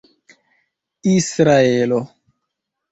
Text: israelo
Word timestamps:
israelo 1.13 1.99